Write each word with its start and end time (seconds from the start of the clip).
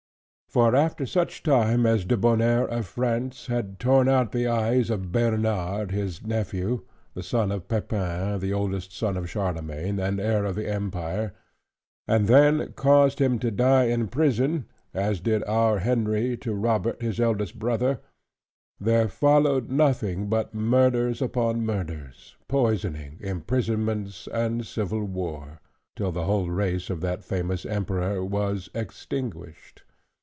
For 0.51 0.75
after 0.75 1.05
such 1.05 1.43
time 1.43 1.85
as 1.85 2.03
Debonnaire 2.03 2.67
of 2.67 2.85
France, 2.85 3.45
had 3.45 3.79
torn 3.79 4.09
out 4.09 4.33
the 4.33 4.47
eyes 4.47 4.89
of 4.89 5.09
Bernard 5.09 5.91
his 5.91 6.23
nephew, 6.27 6.83
the 7.13 7.23
son 7.23 7.53
of 7.53 7.69
Pepin 7.69 8.37
the 8.41 8.51
eldest 8.51 8.91
son 8.91 9.15
of 9.15 9.29
Charlemagne, 9.29 9.97
and 9.97 10.19
heir 10.19 10.43
of 10.43 10.55
the 10.55 10.69
Empire, 10.69 11.31
and 12.05 12.27
then 12.27 12.73
caused 12.73 13.19
him 13.19 13.39
to 13.39 13.49
die 13.49 13.85
in 13.85 14.09
prison, 14.09 14.65
as 14.93 15.21
did 15.21 15.41
our 15.45 15.79
Henry 15.79 16.35
to 16.39 16.53
Robert 16.53 17.01
his 17.01 17.21
eldest 17.21 17.57
brother: 17.57 18.01
there 18.77 19.07
followed 19.07 19.71
nothing 19.71 20.27
but 20.27 20.53
murders 20.53 21.21
upon 21.21 21.65
murders, 21.65 22.35
poisoning, 22.49 23.15
imprisonments, 23.21 24.27
and 24.33 24.67
civil 24.67 25.05
war; 25.05 25.61
till 25.95 26.11
the 26.11 26.25
whole 26.25 26.49
race 26.51 26.89
of 26.89 26.99
that 26.99 27.23
famous 27.23 27.65
Emperor 27.65 28.21
was 28.21 28.69
extinguished. 28.75 29.83